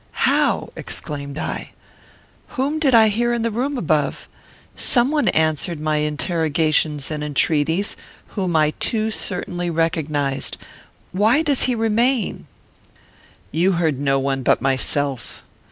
[0.25, 1.73] "How?" exclaimed I.
[2.57, 4.27] "Whom did I hear in the room above?
[4.75, 7.95] Some one answered my interrogations and entreaties,
[8.29, 10.57] whom I too certainly recognised.
[11.11, 12.47] Why does he remain?"
[13.51, 15.43] "You heard no one but myself.